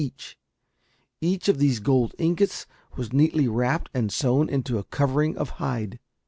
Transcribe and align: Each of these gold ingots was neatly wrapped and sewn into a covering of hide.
Each 1.21 1.47
of 1.47 1.59
these 1.59 1.79
gold 1.79 2.15
ingots 2.17 2.65
was 2.95 3.13
neatly 3.13 3.47
wrapped 3.47 3.91
and 3.93 4.11
sewn 4.11 4.49
into 4.49 4.79
a 4.79 4.83
covering 4.83 5.37
of 5.37 5.49
hide. 5.61 5.99